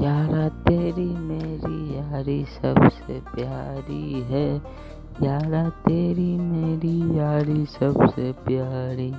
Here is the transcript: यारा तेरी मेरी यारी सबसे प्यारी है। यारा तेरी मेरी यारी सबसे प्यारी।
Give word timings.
यारा 0.00 0.48
तेरी 0.48 1.06
मेरी 1.06 1.96
यारी 1.96 2.44
सबसे 2.44 3.20
प्यारी 3.20 4.20
है। 4.20 4.56
यारा 5.22 5.68
तेरी 5.68 6.38
मेरी 6.38 7.18
यारी 7.18 7.66
सबसे 7.66 8.32
प्यारी। 8.32 9.14